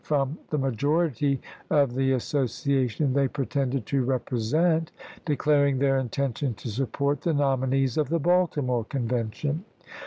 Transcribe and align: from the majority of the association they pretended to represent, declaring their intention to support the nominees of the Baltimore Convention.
from 0.03 0.35
the 0.49 0.57
majority 0.57 1.39
of 1.69 1.93
the 1.93 2.11
association 2.13 3.13
they 3.13 3.27
pretended 3.27 3.85
to 3.85 4.03
represent, 4.03 4.91
declaring 5.25 5.77
their 5.77 5.99
intention 5.99 6.55
to 6.55 6.69
support 6.69 7.21
the 7.21 7.31
nominees 7.35 7.97
of 7.97 8.09
the 8.09 8.17
Baltimore 8.19 8.83
Convention. 8.85 9.63